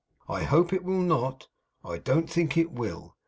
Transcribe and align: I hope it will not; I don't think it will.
I 0.27 0.45
hope 0.45 0.73
it 0.73 0.83
will 0.83 0.99
not; 1.01 1.47
I 1.85 1.99
don't 1.99 2.27
think 2.27 2.57
it 2.57 2.71
will. 2.71 3.17